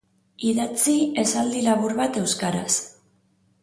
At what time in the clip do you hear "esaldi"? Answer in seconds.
1.25-1.63